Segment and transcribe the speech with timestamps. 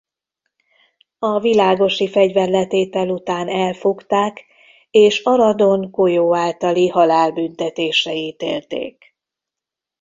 [1.19, 4.45] A világosi fegyverletétel után elfogták
[4.91, 9.15] és Aradon golyó általi halálbüntetésre ítélték.